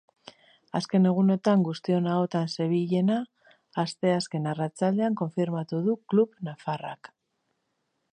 Azken 0.77 1.03
egunotan 1.09 1.65
guztion 1.67 2.07
ahotan 2.13 2.49
zebilena 2.55 3.17
asteazken 3.83 4.47
arratsaldean 4.53 5.19
konfirmatu 5.23 5.83
du 5.89 5.97
klub 6.15 6.33
nafarrak. 6.49 7.13